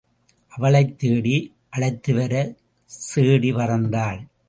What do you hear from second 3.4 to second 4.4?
பறந்தாள்.